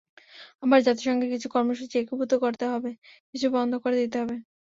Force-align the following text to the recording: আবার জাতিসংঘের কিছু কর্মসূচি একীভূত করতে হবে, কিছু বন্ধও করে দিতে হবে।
আবার 0.63 0.79
জাতিসংঘের 0.81 1.29
কিছু 1.33 1.47
কর্মসূচি 1.49 1.95
একীভূত 1.97 2.31
করতে 2.43 2.65
হবে, 2.67 2.91
কিছু 3.31 3.47
বন্ধও 3.55 3.83
করে 3.83 3.97
দিতে 4.01 4.17
হবে। 4.21 4.35